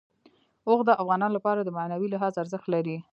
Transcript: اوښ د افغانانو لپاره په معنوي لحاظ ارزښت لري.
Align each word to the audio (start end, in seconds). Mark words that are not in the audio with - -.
اوښ 0.67 0.79
د 0.85 0.89
افغانانو 1.01 1.35
لپاره 1.37 1.65
په 1.67 1.71
معنوي 1.77 2.07
لحاظ 2.11 2.33
ارزښت 2.41 2.67
لري. 2.73 2.97